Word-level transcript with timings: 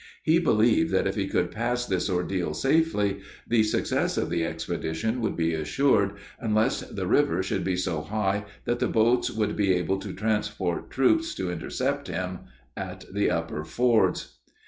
He 0.23 0.39
believed 0.39 0.91
that 0.93 1.05
if 1.05 1.13
he 1.13 1.27
could 1.27 1.51
pass 1.51 1.85
this 1.85 2.09
ordeal 2.09 2.55
safely, 2.55 3.19
the 3.47 3.61
success 3.61 4.17
of 4.17 4.31
the 4.31 4.43
expedition 4.43 5.21
would 5.21 5.37
be 5.37 5.53
assured, 5.53 6.13
unless 6.39 6.79
the 6.79 7.05
river 7.05 7.43
should 7.43 7.63
be 7.63 7.75
so 7.77 8.01
high 8.01 8.45
that 8.65 8.79
the 8.79 8.87
boats 8.87 9.29
would 9.29 9.55
be 9.55 9.75
able 9.75 9.99
to 9.99 10.11
transport 10.11 10.89
troops 10.89 11.35
to 11.35 11.51
intercept 11.51 12.07
him 12.07 12.39
at 12.75 13.05
the 13.13 13.29
upper 13.29 13.63
fords. 13.63 14.39